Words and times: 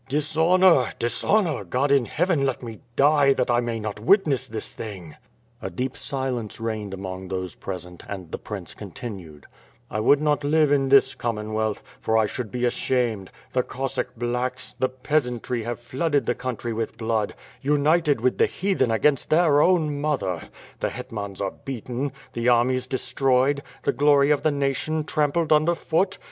"Dishonor, 0.09 0.93
dishonor, 0.97 1.63
God 1.63 1.91
in 1.91 2.05
Heaven, 2.05 2.43
let 2.43 2.63
me 2.63 2.79
die, 2.95 3.33
that 3.33 3.51
I 3.51 3.59
may 3.59 3.79
not 3.79 3.99
witness 3.99 4.47
this 4.47 4.73
thing." 4.73 5.15
A 5.61 5.69
deep 5.69 5.95
silence 5.95 6.59
reigned 6.59 6.91
among 6.95 7.27
those 7.27 7.53
present 7.53 8.03
and 8.09 8.31
the 8.31 8.39
Prince 8.39 8.73
continued: 8.73 9.45
"I 9.91 9.99
would 9.99 10.19
not 10.19 10.43
live 10.43 10.71
in 10.71 10.89
this 10.89 11.13
Commonwealth, 11.13 11.83
for 11.99 12.17
I 12.17 12.25
should 12.25 12.49
be 12.49 12.65
ashamed. 12.65 13.29
The 13.53 13.61
Cossack 13.61 14.15
'blacks,' 14.17 14.73
the 14.73 14.89
peasantry, 14.89 15.61
have 15.65 15.79
flooded 15.79 16.25
the 16.25 16.33
country 16.33 16.73
with 16.73 16.97
blood; 16.97 17.35
united 17.61 18.21
with 18.21 18.39
the 18.39 18.47
Heathen 18.47 18.89
against 18.89 19.29
their 19.29 19.61
own 19.61 20.01
mother. 20.01 20.49
The 20.79 20.89
hetmans 20.89 21.39
are 21.41 21.53
beaten, 21.63 22.11
the 22.33 22.49
armies 22.49 22.87
de 22.87 22.97
stroyed, 22.97 23.61
the 23.83 23.93
glory 23.93 24.31
of 24.31 24.41
the 24.41 24.49
nation 24.49 25.03
trampled 25.03 25.53
underfoot. 25.53 26.17